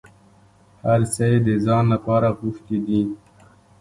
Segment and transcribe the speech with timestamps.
[0.83, 3.01] هر څه یې د ځان لپاره غوښتي دي.